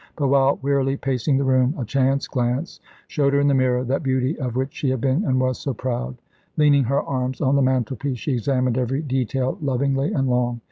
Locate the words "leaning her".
6.57-7.03